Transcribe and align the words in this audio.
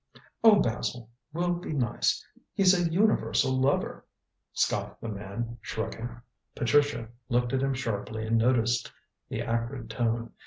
"Oh, 0.43 0.59
Basil 0.59 1.11
will 1.31 1.53
be 1.53 1.73
nice! 1.73 2.25
He's 2.55 2.73
a 2.73 2.91
universal 2.91 3.55
lover," 3.61 4.03
scoffed 4.51 4.99
the 4.99 5.07
man 5.09 5.59
shrugging. 5.61 6.09
Patricia 6.55 7.09
looked 7.29 7.53
at 7.53 7.61
him 7.61 7.75
sharply 7.75 8.25
and 8.25 8.35
noticed 8.35 8.91
the 9.29 9.43
acrid 9.43 9.91
tone. 9.91 10.31